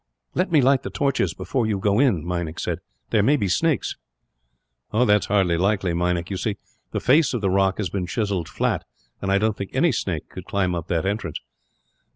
[0.33, 2.79] "Let me light the torches before you go in," Meinik said.
[3.11, 3.97] "There may be snakes."
[4.91, 6.31] "That is hardly likely, Meinik.
[6.31, 6.57] You see,
[6.89, 8.83] the face of the rock has been chiselled flat,
[9.21, 11.39] and I don't think any snake could climb up to that entrance."